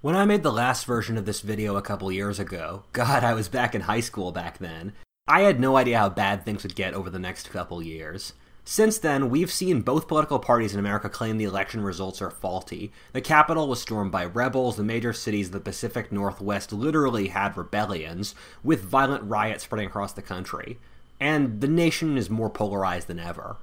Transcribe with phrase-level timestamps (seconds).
[0.00, 3.34] When I made the last version of this video a couple years ago, God, I
[3.34, 4.92] was back in high school back then,
[5.26, 8.32] I had no idea how bad things would get over the next couple years.
[8.64, 12.92] Since then, we've seen both political parties in America claim the election results are faulty.
[13.12, 17.56] The Capitol was stormed by rebels, the major cities of the Pacific Northwest literally had
[17.56, 20.78] rebellions, with violent riots spreading across the country.
[21.18, 23.56] And the nation is more polarized than ever.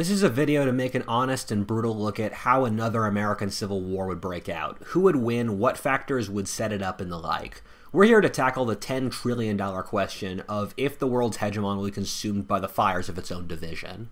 [0.00, 3.50] This is a video to make an honest and brutal look at how another American
[3.50, 7.12] Civil War would break out, who would win, what factors would set it up, and
[7.12, 7.60] the like.
[7.92, 11.90] We're here to tackle the $10 trillion question of if the world's hegemon will be
[11.90, 14.08] consumed by the fires of its own division.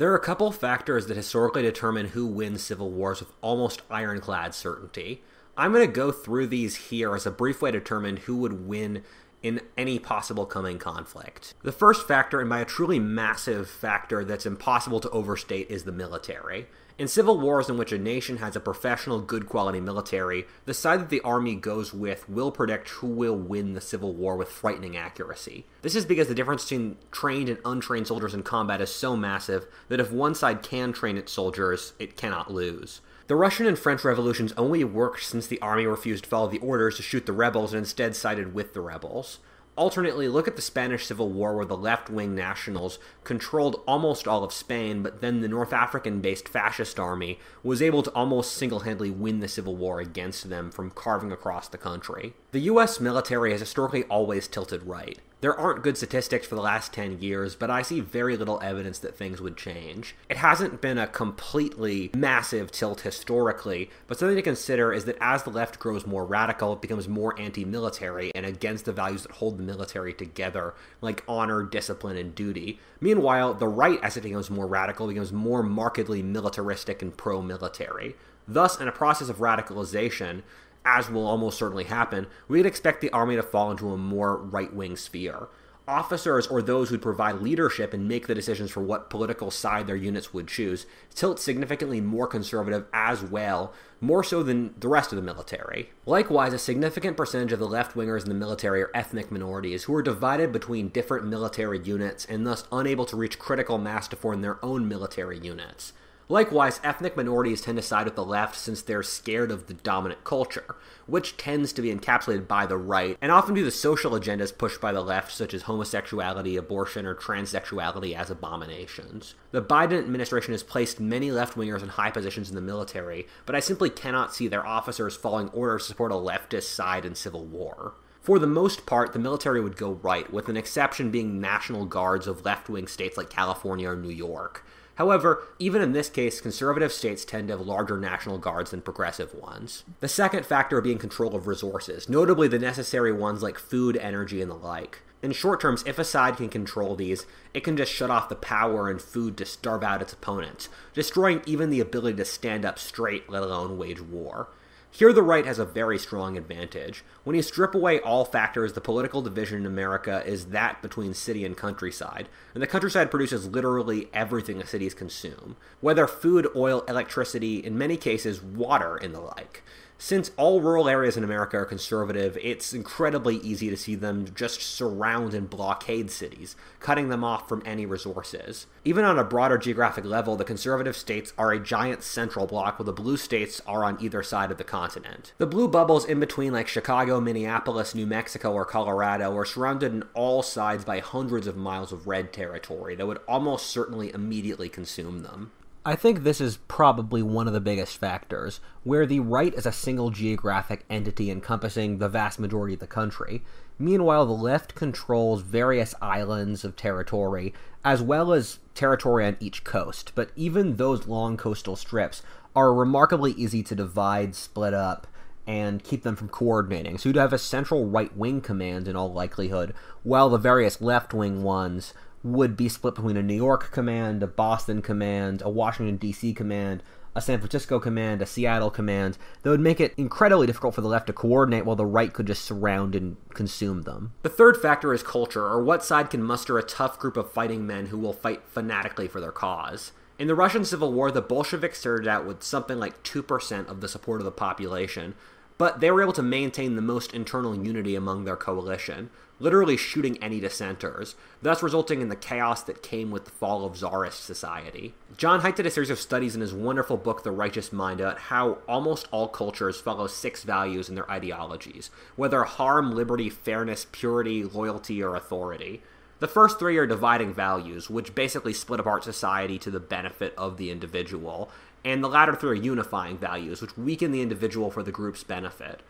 [0.00, 4.54] There are a couple factors that historically determine who wins civil wars with almost ironclad
[4.54, 5.22] certainty.
[5.58, 8.66] I'm going to go through these here as a brief way to determine who would
[8.66, 9.02] win
[9.42, 11.52] in any possible coming conflict.
[11.64, 15.92] The first factor, and by a truly massive factor that's impossible to overstate, is the
[15.92, 16.68] military.
[17.00, 21.00] In civil wars in which a nation has a professional, good quality military, the side
[21.00, 24.98] that the army goes with will predict who will win the civil war with frightening
[24.98, 25.64] accuracy.
[25.80, 29.66] This is because the difference between trained and untrained soldiers in combat is so massive
[29.88, 33.00] that if one side can train its soldiers, it cannot lose.
[33.28, 36.96] The Russian and French revolutions only worked since the army refused to follow the orders
[36.96, 39.38] to shoot the rebels and instead sided with the rebels.
[39.80, 44.44] Alternately, look at the Spanish Civil War, where the left wing nationals controlled almost all
[44.44, 48.80] of Spain, but then the North African based fascist army was able to almost single
[48.80, 52.34] handedly win the Civil War against them from carving across the country.
[52.52, 55.18] The US military has historically always tilted right.
[55.40, 58.98] There aren't good statistics for the last 10 years, but I see very little evidence
[58.98, 60.14] that things would change.
[60.28, 65.44] It hasn't been a completely massive tilt historically, but something to consider is that as
[65.44, 69.32] the left grows more radical, it becomes more anti military and against the values that
[69.32, 72.78] hold the military together, like honor, discipline, and duty.
[73.00, 78.14] Meanwhile, the right, as it becomes more radical, becomes more markedly militaristic and pro military.
[78.46, 80.42] Thus, in a process of radicalization,
[80.84, 84.72] as will almost certainly happen, we'd expect the army to fall into a more right
[84.74, 85.48] wing sphere.
[85.88, 89.96] Officers or those who'd provide leadership and make the decisions for what political side their
[89.96, 95.16] units would choose tilt significantly more conservative as well, more so than the rest of
[95.16, 95.90] the military.
[96.06, 99.94] Likewise, a significant percentage of the left wingers in the military are ethnic minorities who
[99.94, 104.42] are divided between different military units and thus unable to reach critical mass to form
[104.42, 105.92] their own military units.
[106.30, 110.22] Likewise, ethnic minorities tend to side with the left since they're scared of the dominant
[110.22, 110.76] culture,
[111.08, 114.80] which tends to be encapsulated by the right, and often view the social agendas pushed
[114.80, 119.34] by the left, such as homosexuality, abortion, or transsexuality, as abominations.
[119.50, 123.56] The Biden administration has placed many left wingers in high positions in the military, but
[123.56, 127.44] I simply cannot see their officers following orders to support a leftist side in civil
[127.44, 127.94] war.
[128.20, 132.28] For the most part, the military would go right, with an exception being National Guards
[132.28, 134.64] of left wing states like California or New York.
[135.00, 139.32] However, even in this case, conservative states tend to have larger national guards than progressive
[139.32, 139.82] ones.
[140.00, 144.50] The second factor being control of resources, notably the necessary ones like food, energy, and
[144.50, 145.00] the like.
[145.22, 147.24] In short terms, if a side can control these,
[147.54, 151.40] it can just shut off the power and food to starve out its opponents, destroying
[151.46, 154.48] even the ability to stand up straight, let alone wage war.
[154.92, 157.04] Here, the right has a very strong advantage.
[157.22, 161.44] When you strip away all factors, the political division in America is that between city
[161.44, 167.58] and countryside, and the countryside produces literally everything the cities consume, whether food, oil, electricity,
[167.58, 169.62] in many cases, water, and the like.
[170.02, 174.62] Since all rural areas in America are conservative, it's incredibly easy to see them just
[174.62, 178.66] surround and blockade cities, cutting them off from any resources.
[178.82, 182.86] Even on a broader geographic level, the conservative states are a giant central block, while
[182.86, 185.34] the blue states are on either side of the continent.
[185.36, 190.04] The blue bubbles in between, like Chicago, Minneapolis, New Mexico, or Colorado, are surrounded on
[190.14, 195.22] all sides by hundreds of miles of red territory that would almost certainly immediately consume
[195.22, 195.52] them.
[195.82, 199.72] I think this is probably one of the biggest factors, where the right is a
[199.72, 203.42] single geographic entity encompassing the vast majority of the country.
[203.78, 210.12] Meanwhile, the left controls various islands of territory, as well as territory on each coast.
[210.14, 212.22] But even those long coastal strips
[212.54, 215.06] are remarkably easy to divide, split up,
[215.46, 216.98] and keep them from coordinating.
[216.98, 219.72] So you'd have a central right wing command in all likelihood,
[220.02, 224.26] while the various left wing ones would be split between a New York command, a
[224.26, 226.34] Boston command, a Washington, D.C.
[226.34, 226.82] command,
[227.14, 230.88] a San Francisco command, a Seattle command, that would make it incredibly difficult for the
[230.88, 234.12] left to coordinate while the right could just surround and consume them.
[234.22, 237.66] The third factor is culture, or what side can muster a tough group of fighting
[237.66, 239.92] men who will fight fanatically for their cause.
[240.18, 243.88] In the Russian Civil War, the Bolsheviks started out with something like 2% of the
[243.88, 245.14] support of the population,
[245.56, 249.10] but they were able to maintain the most internal unity among their coalition,
[249.40, 253.74] literally shooting any dissenters, thus resulting in the chaos that came with the fall of
[253.74, 254.94] Tsarist society.
[255.16, 258.18] John Haidt did a series of studies in his wonderful book, The Righteous Mind, about
[258.18, 264.44] how almost all cultures follow six values in their ideologies, whether harm, liberty, fairness, purity,
[264.44, 265.82] loyalty, or authority.
[266.20, 270.58] The first three are dividing values, which basically split apart society to the benefit of
[270.58, 271.50] the individual,
[271.82, 275.80] and the latter three are unifying values, which weaken the individual for the group's benefit.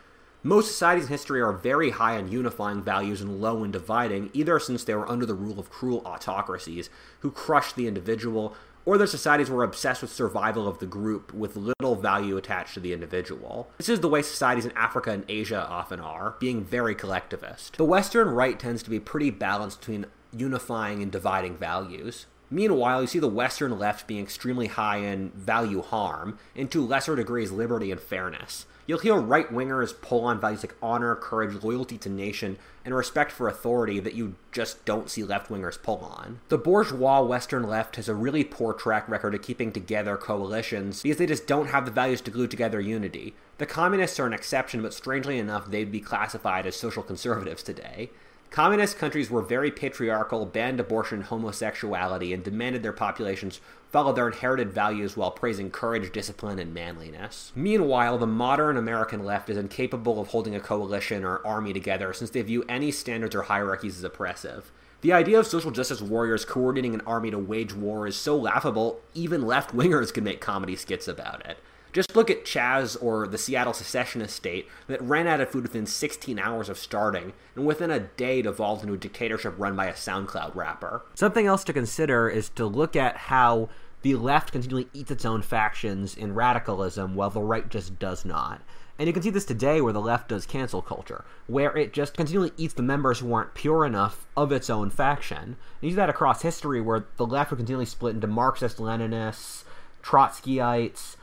[0.42, 4.58] Most societies in history are very high on unifying values and low in dividing, either
[4.58, 6.88] since they were under the rule of cruel autocracies
[7.18, 8.54] who crushed the individual,
[8.86, 12.80] or their societies were obsessed with survival of the group with little value attached to
[12.80, 13.68] the individual.
[13.76, 17.76] This is the way societies in Africa and Asia often are, being very collectivist.
[17.76, 22.24] The Western right tends to be pretty balanced between unifying and dividing values.
[22.48, 27.14] Meanwhile, you see the Western left being extremely high in value harm, and to lesser
[27.14, 28.64] degrees liberty and fairness.
[28.90, 33.30] You'll hear right wingers pull on values like honor, courage, loyalty to nation, and respect
[33.30, 36.40] for authority that you just don't see left wingers pull on.
[36.48, 41.18] The bourgeois Western left has a really poor track record of keeping together coalitions because
[41.18, 43.32] they just don't have the values to glue together unity.
[43.58, 48.10] The communists are an exception, but strangely enough, they'd be classified as social conservatives today.
[48.50, 53.60] Communist countries were very patriarchal, banned abortion homosexuality, and demanded their populations
[53.90, 57.52] follow their inherited values while praising courage, discipline, and manliness.
[57.54, 62.30] Meanwhile, the modern American left is incapable of holding a coalition or army together since
[62.30, 64.72] they view any standards or hierarchies as oppressive.
[65.02, 69.00] The idea of social justice warriors coordinating an army to wage war is so laughable,
[69.14, 71.58] even left wingers can make comedy skits about it.
[71.92, 75.86] Just look at Chaz or the Seattle secessionist state that ran out of food within
[75.86, 79.92] 16 hours of starting, and within a day devolved into a dictatorship run by a
[79.94, 81.02] SoundCloud rapper.
[81.14, 83.68] Something else to consider is to look at how
[84.02, 88.62] the left continually eats its own factions in radicalism while the right just does not.
[88.98, 92.16] And you can see this today where the left does cancel culture, where it just
[92.16, 95.38] continually eats the members who aren't pure enough of its own faction.
[95.38, 99.64] And you see that across history where the left would continually split into Marxist Leninists,
[100.02, 101.16] Trotskyites,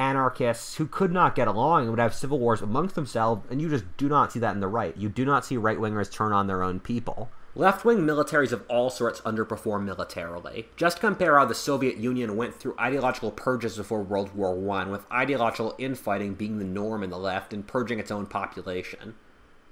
[0.00, 3.68] anarchists who could not get along and would have civil wars amongst themselves, and you
[3.68, 4.96] just do not see that in the right.
[4.96, 7.30] You do not see right wingers turn on their own people.
[7.54, 10.68] Left wing militaries of all sorts underperform militarily.
[10.76, 15.10] Just compare how the Soviet Union went through ideological purges before World War I, with
[15.12, 19.14] ideological infighting being the norm in the left and purging its own population.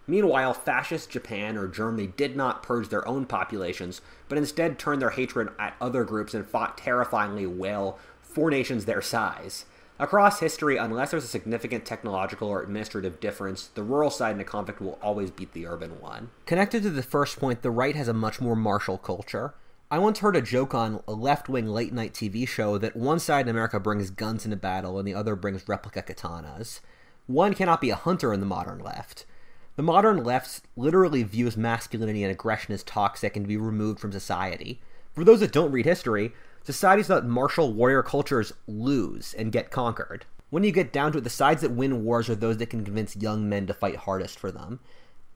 [0.06, 5.10] Meanwhile, fascist Japan or Germany did not purge their own populations, but instead turned their
[5.10, 9.64] hatred at other groups and fought terrifyingly well for nations their size.
[10.00, 14.44] Across history, unless there's a significant technological or administrative difference, the rural side in a
[14.44, 16.30] conflict will always beat the urban one.
[16.46, 19.54] Connected to the first point, the right has a much more martial culture.
[19.90, 23.18] I once heard a joke on a left wing late night TV show that one
[23.18, 26.80] side in America brings guns into battle and the other brings replica katanas.
[27.26, 29.26] One cannot be a hunter in the modern left.
[29.74, 34.12] The modern left literally views masculinity and aggression as toxic and to be removed from
[34.12, 34.80] society.
[35.12, 40.26] For those that don't read history, societies that martial warrior cultures lose and get conquered.
[40.50, 42.84] When you get down to it, the sides that win wars are those that can
[42.84, 44.80] convince young men to fight hardest for them.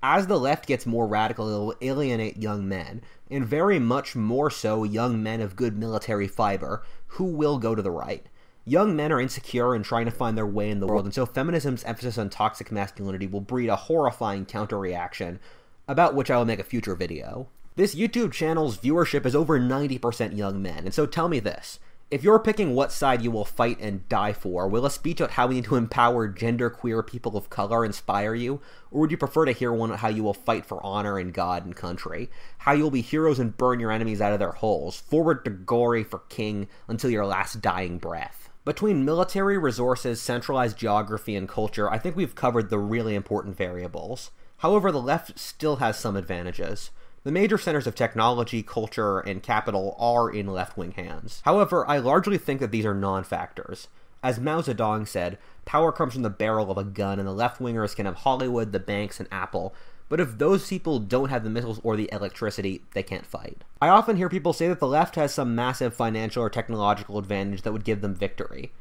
[0.03, 4.51] As the left gets more radical, it will alienate young men, and very much more
[4.51, 8.27] so young men of good military fiber, who will go to the right.
[8.65, 11.27] Young men are insecure and trying to find their way in the world, and so
[11.27, 15.39] feminism's emphasis on toxic masculinity will breed a horrifying counter reaction,
[15.87, 17.49] about which I will make a future video.
[17.75, 21.81] This YouTube channel's viewership is over 90% young men, and so tell me this.
[22.11, 25.31] If you're picking what side you will fight and die for, will a speech on
[25.31, 28.61] how we need to empower genderqueer people of color inspire you?
[28.91, 31.33] Or would you prefer to hear one on how you will fight for honor and
[31.33, 32.29] God and country?
[32.59, 35.51] How you will be heroes and burn your enemies out of their holes, forward to
[35.51, 38.51] glory for king until your last dying breath?
[38.67, 44.31] Between military resources, centralized geography, and culture, I think we've covered the really important variables.
[44.59, 46.91] However, the left still has some advantages.
[47.25, 51.41] The major centers of technology, culture, and capital are in left wing hands.
[51.45, 53.87] However, I largely think that these are non factors.
[54.25, 57.61] As Mao Zedong said, power comes from the barrel of a gun, and the left
[57.61, 59.73] wingers can have Hollywood, the banks, and Apple.
[60.09, 63.63] But if those people don't have the missiles or the electricity, they can't fight.
[63.81, 67.63] I often hear people say that the left has some massive financial or technological advantage
[67.63, 68.73] that would give them victory.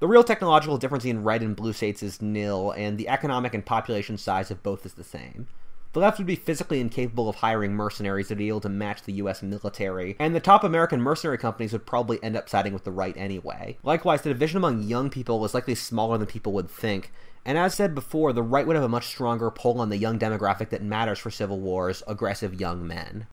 [0.00, 3.64] The real technological difference in red and blue states is nil, and the economic and
[3.64, 5.48] population size of both is the same.
[5.92, 9.14] The left would be physically incapable of hiring mercenaries to be able to match the
[9.14, 12.92] US military, and the top American mercenary companies would probably end up siding with the
[12.92, 13.76] right anyway.
[13.82, 17.12] Likewise, the division among young people was likely smaller than people would think,
[17.44, 20.16] and as said before, the right would have a much stronger pull on the young
[20.16, 23.26] demographic that matters for civil wars aggressive young men.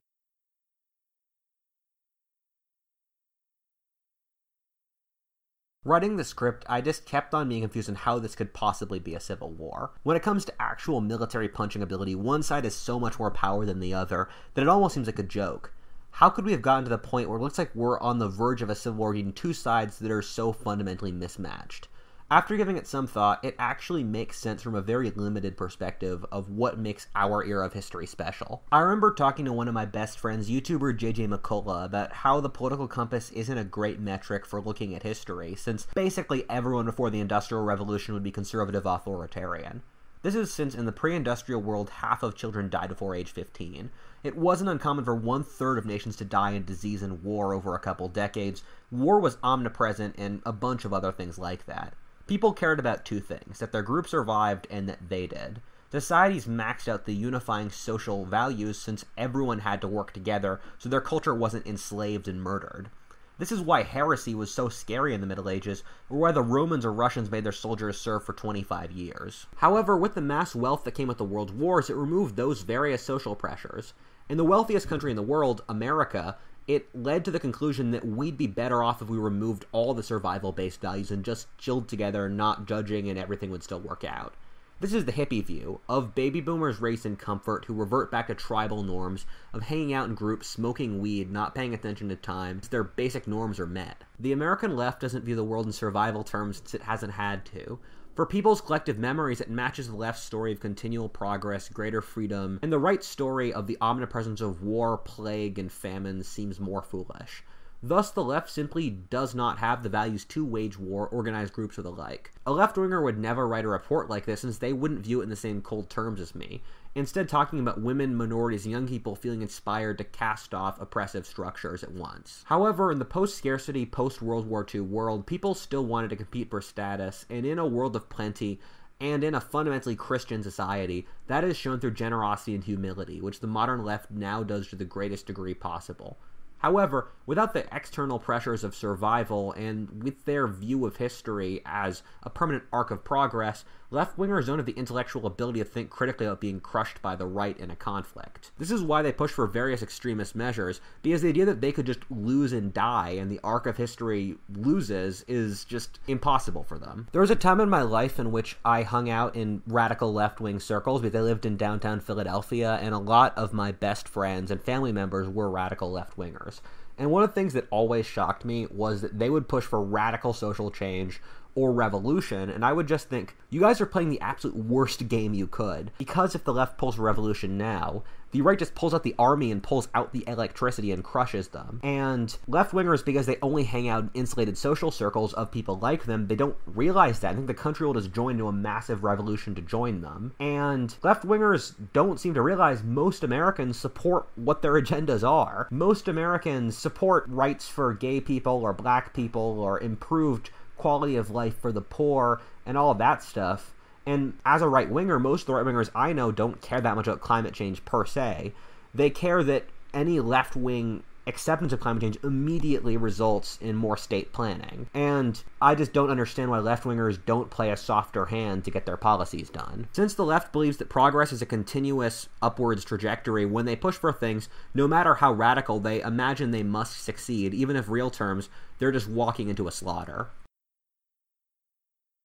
[5.84, 9.14] Writing the script, I just kept on being confused on how this could possibly be
[9.14, 9.92] a civil war.
[10.02, 13.64] When it comes to actual military punching ability, one side has so much more power
[13.64, 15.72] than the other that it almost seems like a joke.
[16.10, 18.28] How could we have gotten to the point where it looks like we're on the
[18.28, 21.86] verge of a civil war between two sides that are so fundamentally mismatched?
[22.30, 26.50] After giving it some thought, it actually makes sense from a very limited perspective of
[26.50, 28.62] what makes our era of history special.
[28.70, 32.50] I remember talking to one of my best friends, YouTuber JJ McCullough, about how the
[32.50, 37.18] political compass isn't a great metric for looking at history, since basically everyone before the
[37.18, 39.82] Industrial Revolution would be conservative authoritarian.
[40.20, 43.88] This is since in the pre industrial world, half of children died before age 15.
[44.22, 47.74] It wasn't uncommon for one third of nations to die in disease and war over
[47.74, 48.62] a couple decades.
[48.90, 51.94] War was omnipresent and a bunch of other things like that.
[52.28, 55.62] People cared about two things that their group survived and that they did.
[55.90, 61.00] Societies maxed out the unifying social values since everyone had to work together so their
[61.00, 62.90] culture wasn't enslaved and murdered.
[63.38, 66.84] This is why heresy was so scary in the Middle Ages, or why the Romans
[66.84, 69.46] or Russians made their soldiers serve for 25 years.
[69.56, 73.02] However, with the mass wealth that came with the world wars, it removed those various
[73.02, 73.94] social pressures.
[74.28, 76.36] In the wealthiest country in the world, America,
[76.68, 80.02] it led to the conclusion that we'd be better off if we removed all the
[80.02, 84.34] survival based values and just chilled together, not judging, and everything would still work out.
[84.80, 88.34] This is the hippie view of baby boomers' race and comfort who revert back to
[88.34, 92.84] tribal norms of hanging out in groups, smoking weed, not paying attention to time, their
[92.84, 94.04] basic norms are met.
[94.20, 97.80] The American left doesn't view the world in survival terms since it hasn't had to.
[98.18, 102.72] For people's collective memories, it matches the left's story of continual progress, greater freedom, and
[102.72, 107.44] the right story of the omnipresence of war, plague, and famine seems more foolish.
[107.80, 111.82] Thus, the left simply does not have the values to wage war, organize groups, or
[111.82, 112.32] the like.
[112.44, 115.22] A left winger would never write a report like this since they wouldn't view it
[115.22, 116.60] in the same cold terms as me,
[116.98, 121.82] instead, talking about women, minorities, and young people feeling inspired to cast off oppressive structures
[121.82, 122.44] at once.
[122.46, 126.50] However, in the post scarcity, post World War II world, people still wanted to compete
[126.50, 128.60] for status, and in a world of plenty,
[129.00, 133.46] and in a fundamentally Christian society, that is shown through generosity and humility, which the
[133.46, 136.18] modern left now does to the greatest degree possible.
[136.58, 142.30] However, without the external pressures of survival and with their view of history as a
[142.30, 146.40] permanent arc of progress, left wingers don't have the intellectual ability to think critically about
[146.40, 148.50] being crushed by the right in a conflict.
[148.58, 151.86] This is why they push for various extremist measures, because the idea that they could
[151.86, 157.08] just lose and die and the arc of history loses is just impossible for them.
[157.12, 160.40] There was a time in my life in which I hung out in radical left
[160.40, 164.50] wing circles because I lived in downtown Philadelphia, and a lot of my best friends
[164.50, 166.60] and family members were radical left wingers.
[166.98, 169.80] And one of the things that always shocked me was that they would push for
[169.80, 171.20] radical social change
[171.54, 175.34] or revolution, and I would just think, you guys are playing the absolute worst game
[175.34, 175.90] you could.
[175.98, 179.62] Because if the left pulls revolution now, the right just pulls out the army and
[179.62, 181.80] pulls out the electricity and crushes them.
[181.82, 186.04] And left wingers, because they only hang out in insulated social circles of people like
[186.04, 187.32] them, they don't realize that.
[187.32, 190.34] I think the country will just join into a massive revolution to join them.
[190.38, 195.66] And left wingers don't seem to realize most Americans support what their agendas are.
[195.70, 201.58] Most Americans support rights for gay people or black people or improved quality of life
[201.58, 203.74] for the poor and all that stuff.
[204.06, 206.96] And as a right winger, most of the right wingers I know don't care that
[206.96, 208.54] much about climate change per se.
[208.94, 214.32] They care that any left wing acceptance of climate change immediately results in more state
[214.32, 214.88] planning.
[214.94, 218.86] And I just don't understand why left wingers don't play a softer hand to get
[218.86, 219.88] their policies done.
[219.92, 224.12] Since the left believes that progress is a continuous upwards trajectory, when they push for
[224.12, 228.90] things, no matter how radical, they imagine they must succeed, even if real terms, they're
[228.90, 230.30] just walking into a slaughter.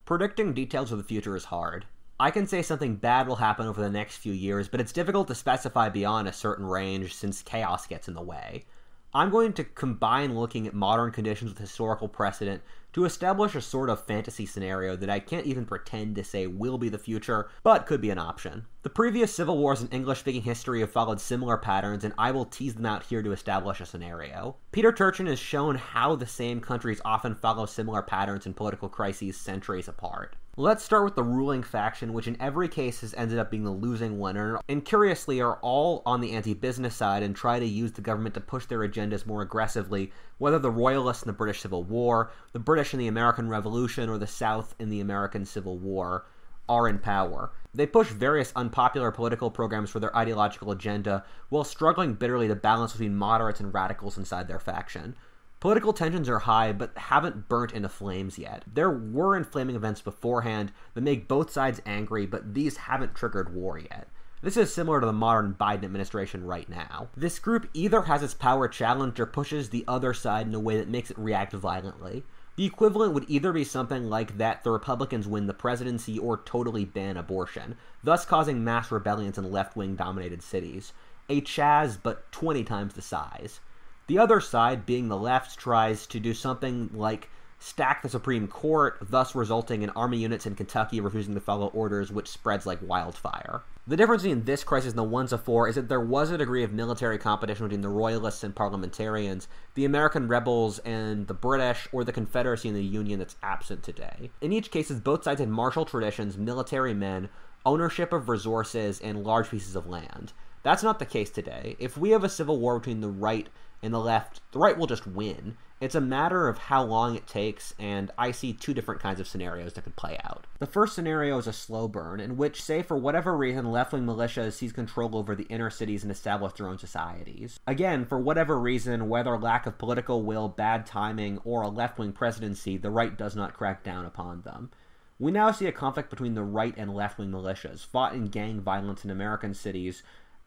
[0.05, 1.85] Predicting details of the future is hard.
[2.19, 5.29] I can say something bad will happen over the next few years, but it's difficult
[5.29, 8.65] to specify beyond a certain range since chaos gets in the way.
[9.15, 13.91] I'm going to combine looking at modern conditions with historical precedent to establish a sort
[13.91, 17.85] of fantasy scenario that I can't even pretend to say will be the future, but
[17.85, 18.65] could be an option.
[18.81, 22.45] The previous civil wars in English speaking history have followed similar patterns, and I will
[22.45, 24.55] tease them out here to establish a scenario.
[24.71, 29.37] Peter Turchin has shown how the same countries often follow similar patterns in political crises
[29.37, 30.35] centuries apart.
[30.55, 33.71] Let's start with the ruling faction, which in every case has ended up being the
[33.71, 37.93] losing winner, and curiously are all on the anti business side and try to use
[37.93, 41.83] the government to push their agendas more aggressively, whether the Royalists in the British Civil
[41.83, 46.27] War, the British in the American Revolution, or the South in the American Civil War
[46.69, 47.51] are in power.
[47.73, 52.91] They push various unpopular political programs for their ideological agenda while struggling bitterly to balance
[52.91, 55.15] between moderates and radicals inside their faction.
[55.63, 58.65] Political tensions are high, but haven't burnt into flames yet.
[58.67, 63.77] There were inflaming events beforehand that make both sides angry, but these haven't triggered war
[63.77, 64.09] yet.
[64.41, 67.07] This is similar to the modern Biden administration right now.
[67.15, 70.75] This group either has its power challenged or pushes the other side in a way
[70.75, 72.25] that makes it react violently.
[72.57, 76.83] The equivalent would either be something like that the Republicans win the presidency or totally
[76.83, 80.91] ban abortion, thus causing mass rebellions in left wing dominated cities.
[81.29, 83.61] A Chaz, but 20 times the size.
[84.07, 87.29] The other side, being the left, tries to do something like
[87.59, 92.11] stack the Supreme Court, thus resulting in army units in Kentucky refusing to follow orders,
[92.11, 93.61] which spreads like wildfire.
[93.87, 96.63] The difference between this crisis and the ones before is that there was a degree
[96.63, 102.03] of military competition between the Royalists and parliamentarians, the American rebels and the British, or
[102.03, 104.29] the Confederacy and the Union that's absent today.
[104.41, 107.29] In each case, both sides had martial traditions, military men,
[107.65, 110.33] ownership of resources, and large pieces of land.
[110.63, 111.75] That's not the case today.
[111.79, 113.47] If we have a civil war between the right
[113.83, 115.57] and the left, the right will just win.
[115.81, 119.27] It's a matter of how long it takes, and I see two different kinds of
[119.27, 120.47] scenarios that could play out.
[120.59, 124.05] The first scenario is a slow burn, in which, say, for whatever reason, left wing
[124.05, 127.59] militias seize control over the inner cities and establish their own societies.
[127.67, 132.13] Again, for whatever reason, whether lack of political will, bad timing, or a left wing
[132.13, 134.71] presidency, the right does not crack down upon them.
[135.19, 138.61] We now see a conflict between the right and left wing militias, fought in gang
[138.61, 140.01] violence in American cities,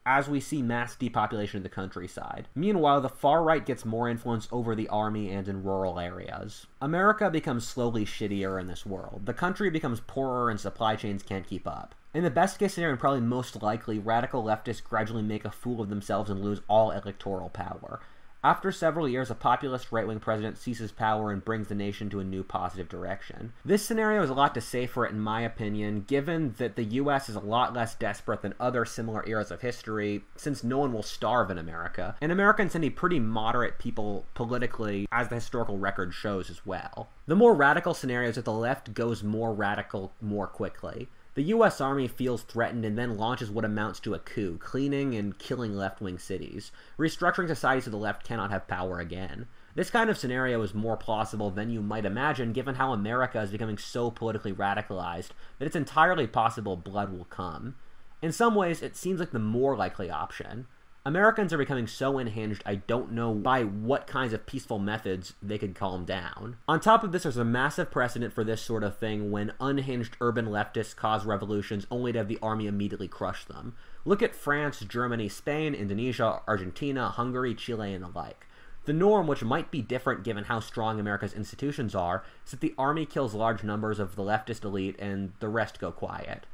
[0.09, 2.47] as we see mass depopulation of the countryside.
[2.55, 6.65] Meanwhile, the far right gets more influence over the army and in rural areas.
[6.81, 9.23] America becomes slowly shittier in this world.
[9.25, 11.93] The country becomes poorer and supply chains can't keep up.
[12.13, 15.81] In the best case scenario, and probably most likely, radical leftists gradually make a fool
[15.81, 17.99] of themselves and lose all electoral power.
[18.47, 22.21] After several years, a populist right wing president seizes power and brings the nation to
[22.21, 23.51] a new positive direction.
[23.65, 26.85] This scenario is a lot to say for it, in my opinion, given that the
[26.85, 30.93] US is a lot less desperate than other similar eras of history, since no one
[30.93, 32.15] will starve in America.
[32.21, 36.65] And Americans tend to be pretty moderate people politically, as the historical record shows as
[36.65, 37.09] well.
[37.25, 41.09] The more radical scenario is that the left goes more radical more quickly.
[41.37, 45.37] The US Army feels threatened and then launches what amounts to a coup, cleaning and
[45.37, 46.71] killing left wing cities.
[46.97, 49.45] Restructuring society so the left cannot have power again.
[49.75, 53.51] This kind of scenario is more plausible than you might imagine given how America is
[53.51, 55.29] becoming so politically radicalized
[55.59, 57.75] that it's entirely possible blood will come.
[58.19, 60.65] In some ways, it seems like the more likely option.
[61.07, 65.57] Americans are becoming so unhinged, I don't know by what kinds of peaceful methods they
[65.57, 66.57] could calm down.
[66.67, 70.17] On top of this, there's a massive precedent for this sort of thing when unhinged
[70.19, 73.73] urban leftists cause revolutions only to have the army immediately crush them.
[74.03, 78.45] Look at France, Germany, Spain, Indonesia, Argentina, Hungary, Chile, and the like.
[78.83, 82.75] The norm, which might be different given how strong America's institutions are, is that the
[82.77, 86.47] army kills large numbers of the leftist elite and the rest go quiet.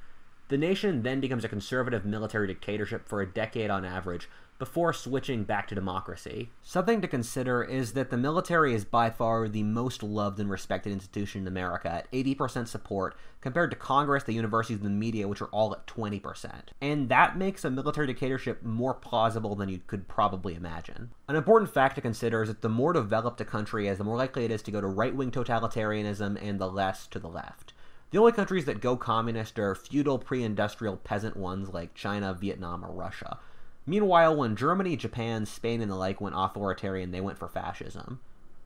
[0.50, 4.28] The nation then becomes a conservative military dictatorship for a decade on average,
[4.60, 6.50] before switching back to democracy.
[6.62, 10.94] Something to consider is that the military is by far the most loved and respected
[10.94, 15.42] institution in America at 80% support, compared to Congress, the universities, and the media, which
[15.42, 16.52] are all at 20%.
[16.80, 21.10] And that makes a military dictatorship more plausible than you could probably imagine.
[21.28, 24.18] An important fact to consider is that the more developed a country is, the more
[24.18, 27.73] likely it is to go to right wing totalitarianism and the less to the left.
[28.14, 32.86] The only countries that go communist are feudal pre industrial peasant ones like China, Vietnam,
[32.86, 33.40] or Russia.
[33.88, 38.20] Meanwhile, when Germany, Japan, Spain, and the like went authoritarian, they went for fascism.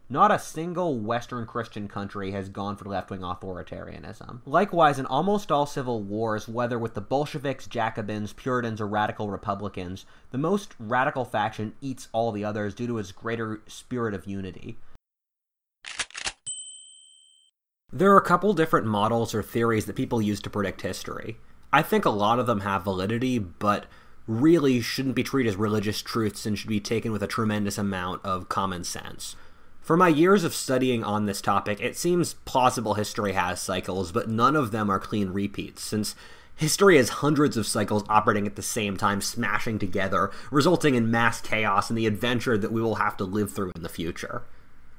[0.10, 4.42] Not a single Western Christian country has gone for left wing authoritarianism.
[4.46, 10.06] Likewise, in almost all civil wars, whether with the Bolsheviks, Jacobins, Puritans, or radical Republicans,
[10.32, 14.78] the most radical faction eats all the others due to its greater spirit of unity.
[17.94, 21.38] There are a couple different models or theories that people use to predict history.
[21.72, 23.86] I think a lot of them have validity, but
[24.28, 28.26] really shouldn't be treated as religious truths and should be taken with a tremendous amount
[28.26, 29.38] of common sense.
[29.80, 34.30] For my years of studying on this topic, it seems plausible history has cycles, but
[34.30, 36.14] none of them are clean repeats, since
[36.58, 41.40] history has hundreds of cycles operating at the same time, smashing together, resulting in mass
[41.40, 44.44] chaos and the adventure that we will have to live through in the future.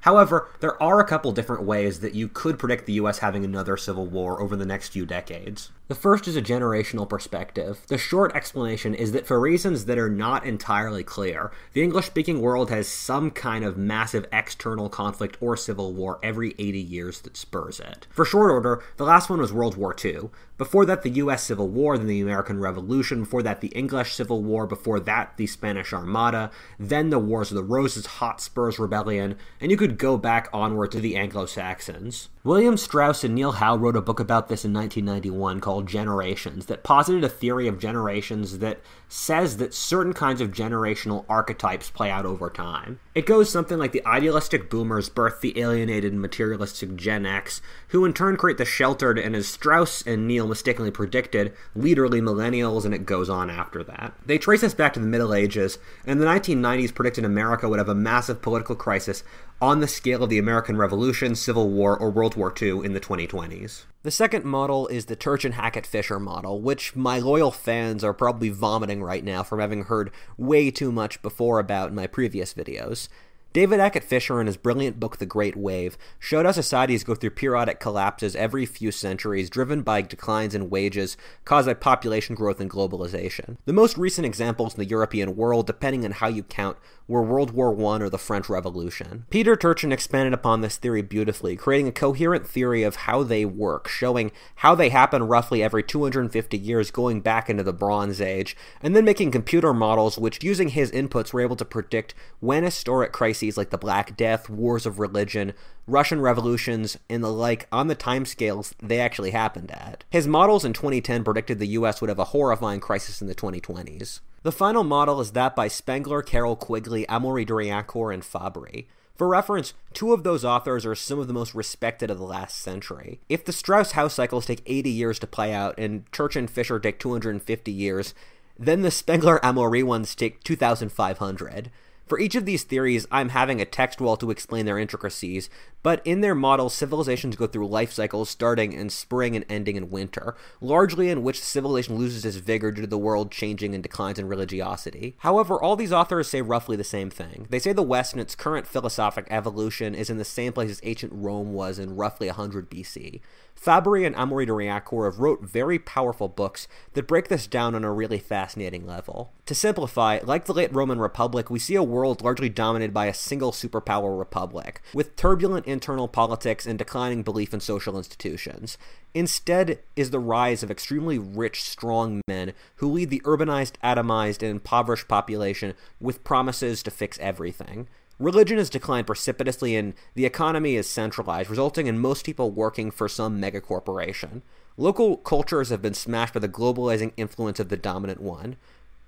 [0.01, 3.77] However, there are a couple different ways that you could predict the US having another
[3.77, 5.71] civil war over the next few decades.
[5.89, 7.81] The first is a generational perspective.
[7.87, 12.41] The short explanation is that for reasons that are not entirely clear, the English speaking
[12.41, 17.35] world has some kind of massive external conflict or civil war every 80 years that
[17.35, 18.05] spurs it.
[18.11, 20.29] For short order, the last one was World War II.
[20.59, 24.43] Before that, the US Civil War, then the American Revolution, before that, the English Civil
[24.43, 29.71] War, before that, the Spanish Armada, then the Wars of the Roses, Hotspurs Rebellion, and
[29.71, 32.27] you could go back onward to the Anglo Saxons.
[32.43, 36.83] William Strauss and Neil Howe wrote a book about this in 1991 called Generations that
[36.83, 38.79] posited a theory of generations that
[39.09, 42.99] says that certain kinds of generational archetypes play out over time.
[43.15, 48.13] It goes something like the idealistic boomers birth the alienated materialistic Gen X, who in
[48.13, 53.07] turn create the sheltered and, as Strauss and Neil mistakenly predicted, leaderly millennials, and it
[53.07, 54.13] goes on after that.
[54.25, 57.89] They trace us back to the Middle Ages, and the 1990s predicted America would have
[57.89, 59.23] a massive political crisis
[59.61, 62.99] on the scale of the American Revolution, Civil War, or World War II in the
[63.01, 63.83] 2020s.
[64.03, 68.47] The second model is the Turchin Hackett Fischer model, which my loyal fans are probably
[68.47, 73.09] vomiting right now from having heard way too much before about in my previous videos.
[73.51, 77.31] David Hackett Fischer, in his brilliant book The Great Wave, showed how societies go through
[77.31, 82.69] periodic collapses every few centuries, driven by declines in wages caused by population growth and
[82.69, 83.57] globalization.
[83.65, 86.77] The most recent examples in the European world, depending on how you count,
[87.09, 89.25] were World War I or the French Revolution.
[89.31, 93.87] Peter Turchin expanded upon this theory beautifully, creating a coherent theory of how they work,
[93.87, 98.95] showing how they happen roughly every 250 years going back into the Bronze Age, and
[98.95, 103.57] then making computer models which, using his inputs, were able to predict when historic crises
[103.57, 105.53] like the Black Death, wars of religion,
[105.87, 110.03] Russian revolutions, and the like on the timescales they actually happened at.
[110.11, 114.19] His models in 2010 predicted the US would have a horrifying crisis in the 2020s.
[114.43, 118.87] The final model is that by Spengler, Carroll Quigley, Amaury de Riencourt, and Fabry.
[119.15, 122.57] For reference, two of those authors are some of the most respected of the last
[122.57, 123.19] century.
[123.27, 126.79] If the Strauss house cycles take 80 years to play out and Church and Fisher
[126.79, 128.13] take 250 years,
[128.57, 131.69] then the Spengler Amaury ones take 2,500.
[132.09, 135.47] For each of these theories, I'm having a text wall to explain their intricacies,
[135.83, 139.91] but in their models, civilizations go through life cycles starting in spring and ending in
[139.91, 144.17] winter, largely in which civilization loses its vigor due to the world changing and declines
[144.17, 145.17] in religiosity.
[145.19, 147.45] However, all these authors say roughly the same thing.
[147.51, 150.81] They say the West in its current philosophic evolution is in the same place as
[150.81, 153.21] ancient Rome was in roughly 100 BC.
[153.59, 157.83] Fabry and Amaury de Riencourt have wrote very powerful books that break this down on
[157.83, 159.33] a really fascinating level.
[159.47, 163.13] To simplify, like the late Roman Republic, we see a world largely dominated by a
[163.13, 168.77] single superpower republic, with turbulent internal politics and declining belief in social institutions.
[169.13, 174.51] Instead is the rise of extremely rich, strong men who lead the urbanized, atomized, and
[174.51, 177.89] impoverished population with promises to fix everything.
[178.19, 183.07] Religion has declined precipitously and the economy is centralized, resulting in most people working for
[183.07, 184.41] some megacorporation.
[184.75, 188.57] Local cultures have been smashed by the globalizing influence of the dominant one.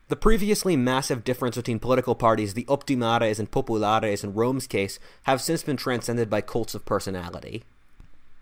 [0.08, 5.42] The previously massive difference between political parties, the optimates and populares in Rome's case, have
[5.42, 7.64] since been transcended by cults of personality.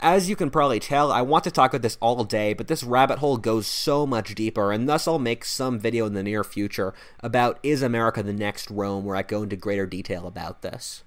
[0.01, 2.85] As you can probably tell, I want to talk about this all day, but this
[2.85, 6.45] rabbit hole goes so much deeper, and thus I'll make some video in the near
[6.45, 11.03] future about Is America the Next Rome, where I go into greater detail about this.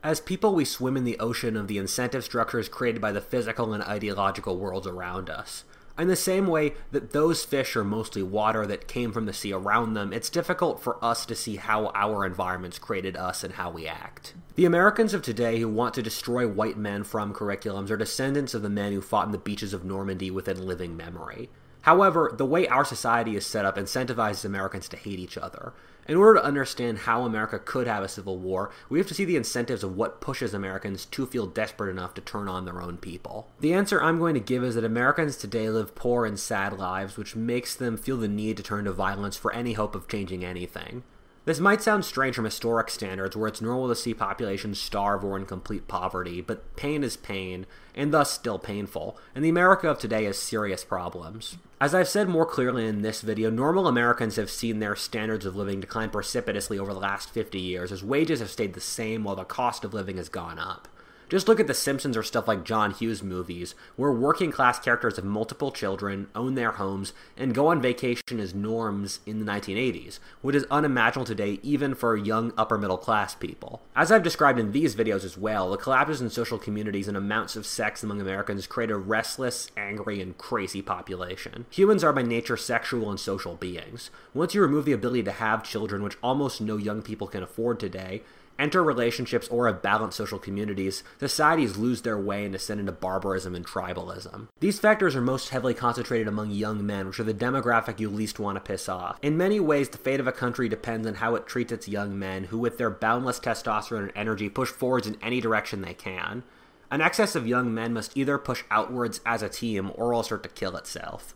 [0.00, 3.74] As people, we swim in the ocean of the incentive structures created by the physical
[3.74, 5.64] and ideological worlds around us.
[5.98, 9.52] In the same way that those fish are mostly water that came from the sea
[9.52, 13.70] around them, it's difficult for us to see how our environments created us and how
[13.70, 14.34] we act.
[14.54, 18.62] The Americans of today who want to destroy white men from curriculums are descendants of
[18.62, 21.50] the men who fought in the beaches of Normandy within living memory.
[21.82, 25.72] However, the way our society is set up incentivizes Americans to hate each other.
[26.08, 29.26] In order to understand how America could have a civil war, we have to see
[29.26, 32.96] the incentives of what pushes Americans to feel desperate enough to turn on their own
[32.96, 33.50] people.
[33.60, 37.18] The answer I'm going to give is that Americans today live poor and sad lives,
[37.18, 40.46] which makes them feel the need to turn to violence for any hope of changing
[40.46, 41.02] anything.
[41.44, 45.36] This might sound strange from historic standards, where it's normal to see populations starve or
[45.36, 49.98] in complete poverty, but pain is pain, and thus still painful, and the America of
[49.98, 51.56] today has serious problems.
[51.80, 55.56] As I've said more clearly in this video, normal Americans have seen their standards of
[55.56, 59.36] living decline precipitously over the last 50 years, as wages have stayed the same while
[59.36, 60.86] the cost of living has gone up.
[61.28, 65.16] Just look at The Simpsons or stuff like John Hughes movies, where working class characters
[65.16, 70.20] have multiple children, own their homes, and go on vacation as norms in the 1980s,
[70.40, 73.82] which is unimaginable today even for young upper middle class people.
[73.94, 77.56] As I've described in these videos as well, the collapses in social communities and amounts
[77.56, 81.66] of sex among Americans create a restless, angry, and crazy population.
[81.68, 84.10] Humans are by nature sexual and social beings.
[84.32, 87.78] Once you remove the ability to have children, which almost no young people can afford
[87.78, 88.22] today,
[88.58, 93.54] enter relationships or have balanced social communities, societies lose their way and descend into barbarism
[93.54, 94.48] and tribalism.
[94.60, 98.38] These factors are most heavily concentrated among young men, which are the demographic you least
[98.38, 99.18] want to piss off.
[99.22, 102.18] In many ways, the fate of a country depends on how it treats its young
[102.18, 106.42] men, who with their boundless testosterone and energy push forwards in any direction they can.
[106.90, 110.42] An excess of young men must either push outwards as a team or else start
[110.42, 111.34] to kill itself.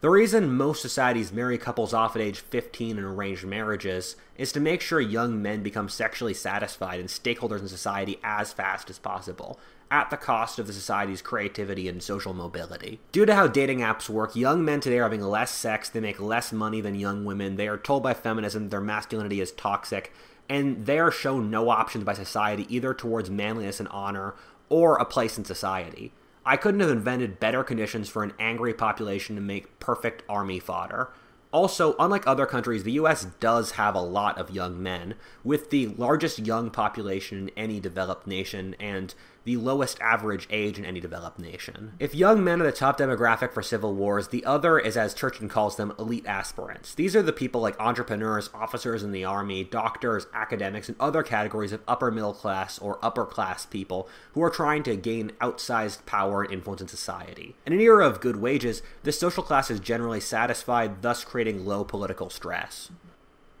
[0.00, 4.60] The reason most societies marry couples off at age 15 in arranged marriages is to
[4.60, 9.58] make sure young men become sexually satisfied and stakeholders in society as fast as possible,
[9.90, 13.00] at the cost of the society's creativity and social mobility.
[13.10, 16.20] Due to how dating apps work, young men today are having less sex, they make
[16.20, 20.12] less money than young women, they are told by feminism their masculinity is toxic,
[20.48, 24.36] and they are shown no options by society either towards manliness and honor
[24.68, 26.12] or a place in society.
[26.48, 31.10] I couldn't have invented better conditions for an angry population to make perfect army fodder.
[31.52, 35.88] Also, unlike other countries, the US does have a lot of young men, with the
[35.88, 39.14] largest young population in any developed nation and
[39.48, 41.94] the lowest average age in any developed nation.
[41.98, 45.48] If young men are the top demographic for civil wars, the other is, as Turchin
[45.48, 46.92] calls them, elite aspirants.
[46.92, 51.72] These are the people like entrepreneurs, officers in the army, doctors, academics, and other categories
[51.72, 56.42] of upper middle class or upper class people who are trying to gain outsized power
[56.42, 57.56] and influence in society.
[57.64, 61.84] In an era of good wages, this social class is generally satisfied, thus creating low
[61.84, 62.90] political stress.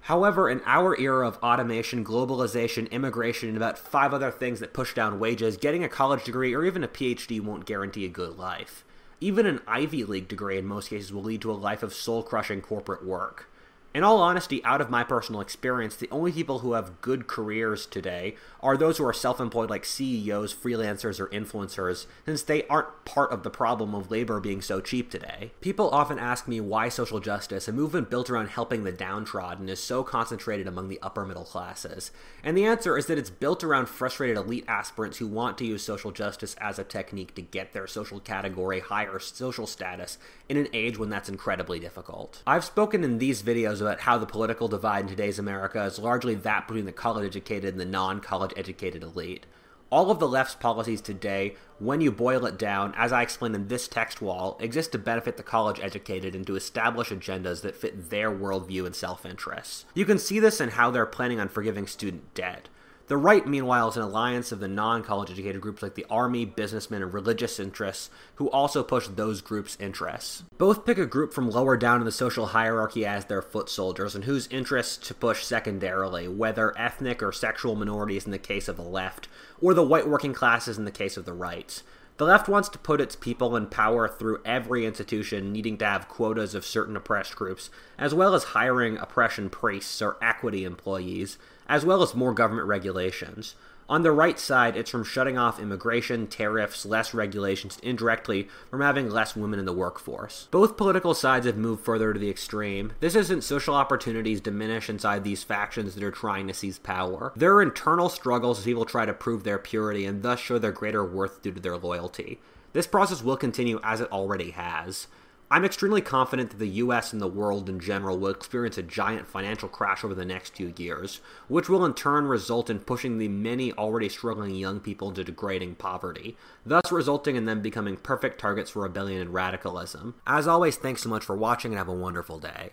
[0.08, 4.94] However, in our era of automation, globalization, immigration, and about five other things that push
[4.94, 8.86] down wages, getting a college degree or even a PhD won't guarantee a good life.
[9.20, 12.22] Even an Ivy League degree in most cases will lead to a life of soul
[12.22, 13.50] crushing corporate work.
[13.94, 17.86] In all honesty, out of my personal experience, the only people who have good careers
[17.86, 23.06] today are those who are self employed, like CEOs, freelancers, or influencers, since they aren't
[23.06, 25.52] part of the problem of labor being so cheap today.
[25.62, 29.80] People often ask me why social justice, a movement built around helping the downtrodden, is
[29.80, 32.10] so concentrated among the upper middle classes.
[32.44, 35.82] And the answer is that it's built around frustrated elite aspirants who want to use
[35.82, 40.68] social justice as a technique to get their social category higher social status in an
[40.74, 42.42] age when that's incredibly difficult.
[42.46, 46.34] I've spoken in these videos about how the political divide in today's America is largely
[46.34, 49.46] that between the college educated and the non college educated elite.
[49.90, 53.68] All of the left's policies today, when you boil it down, as I explained in
[53.68, 58.10] this text wall, exist to benefit the college educated and to establish agendas that fit
[58.10, 59.86] their worldview and self interests.
[59.94, 62.68] You can see this in how they're planning on forgiving student debt.
[63.08, 66.44] The right, meanwhile, is an alliance of the non college educated groups like the army,
[66.44, 70.44] businessmen, and religious interests who also push those groups' interests.
[70.58, 74.14] Both pick a group from lower down in the social hierarchy as their foot soldiers
[74.14, 78.76] and whose interests to push secondarily, whether ethnic or sexual minorities in the case of
[78.76, 79.26] the left,
[79.58, 81.82] or the white working classes in the case of the right.
[82.18, 86.08] The left wants to put its people in power through every institution needing to have
[86.08, 91.38] quotas of certain oppressed groups, as well as hiring oppression priests or equity employees,
[91.68, 93.54] as well as more government regulations.
[93.90, 99.08] On the right side, it's from shutting off immigration, tariffs, less regulations, indirectly from having
[99.08, 100.46] less women in the workforce.
[100.50, 102.92] Both political sides have moved further to the extreme.
[103.00, 107.32] This isn't social opportunities diminish inside these factions that are trying to seize power.
[107.34, 110.70] There are internal struggles as people try to prove their purity and thus show their
[110.70, 112.40] greater worth due to their loyalty.
[112.74, 115.06] This process will continue as it already has.
[115.50, 119.26] I'm extremely confident that the US and the world in general will experience a giant
[119.26, 123.28] financial crash over the next few years, which will in turn result in pushing the
[123.28, 128.72] many already struggling young people into degrading poverty, thus resulting in them becoming perfect targets
[128.72, 130.14] for rebellion and radicalism.
[130.26, 132.72] As always, thanks so much for watching and have a wonderful day.